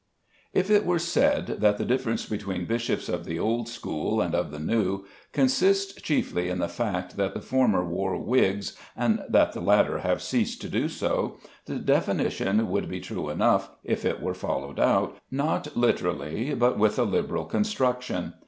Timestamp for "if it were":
0.51-0.97, 13.83-14.33